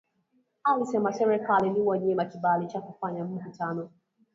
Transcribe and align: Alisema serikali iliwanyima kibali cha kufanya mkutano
Alisema 0.63 1.13
serikali 1.13 1.67
iliwanyima 1.69 2.25
kibali 2.25 2.67
cha 2.67 2.81
kufanya 2.81 3.23
mkutano 3.23 3.89